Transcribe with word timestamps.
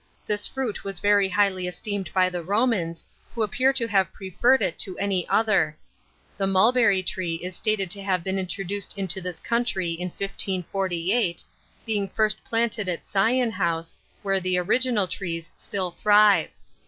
This 0.25 0.47
fruit 0.47 0.83
was 0.83 0.99
very 0.99 1.29
highly 1.29 1.67
esteemed 1.67 2.11
by 2.11 2.27
the 2.27 2.41
Romans, 2.41 3.05
who 3.35 3.43
appear 3.43 3.71
to 3.73 3.85
have 3.87 4.11
preferred 4.11 4.59
it 4.63 4.79
to 4.79 4.97
every 4.97 5.27
other. 5.29 5.77
The 6.37 6.47
mulberry 6.47 7.03
tree 7.03 7.35
is 7.35 7.55
stated 7.55 7.91
to 7.91 8.01
have 8.01 8.23
been 8.23 8.39
introduced 8.39 8.97
into 8.97 9.21
this 9.21 9.39
country 9.39 9.91
in 9.91 10.07
1548, 10.07 11.43
being 11.85 12.09
first 12.09 12.43
planted 12.43 12.89
at 12.89 13.05
Sion 13.05 13.51
House, 13.51 13.99
where 14.23 14.39
the 14.39 14.57
original 14.57 15.07
trees 15.07 15.51
still 15.55 15.91
thrive. 15.91 16.49